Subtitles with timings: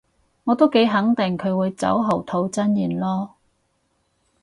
[0.45, 3.29] 我都幾肯定佢會酒後吐真言囉